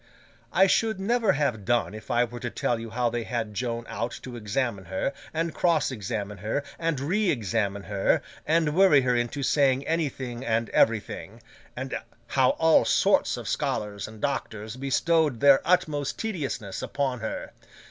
[0.51, 3.85] I should never have done if I were to tell you how they had Joan
[3.87, 9.15] out to examine her, and cross examine her, and re examine her, and worry her
[9.15, 11.39] into saying anything and everything;
[11.75, 11.93] and
[12.29, 17.51] how all sorts of scholars and doctors bestowed their utmost tediousness upon her.